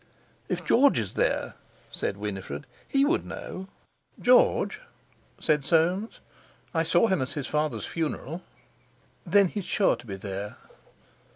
"If 0.49 0.65
George 0.65 0.97
is 0.97 1.13
there," 1.13 1.53
said 1.91 2.17
Winifred, 2.17 2.65
"he 2.87 3.05
would 3.05 3.23
know." 3.23 3.67
"George?" 4.19 4.81
said 5.39 5.63
Soames; 5.63 6.21
"I 6.73 6.81
saw 6.81 7.05
him 7.05 7.21
at 7.21 7.33
his 7.33 7.45
father's 7.45 7.85
funeral." 7.85 8.41
"Then 9.27 9.47
he's 9.49 9.63
sure 9.65 9.95
to 9.95 10.07
be 10.07 10.15
there." 10.15 10.57